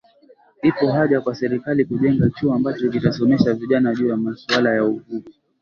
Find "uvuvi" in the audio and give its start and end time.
4.85-5.33